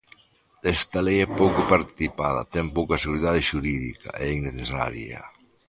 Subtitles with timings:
[0.75, 5.19] Esta lei é pouco participada, ten pouca seguridade xurídica, é innecesaria.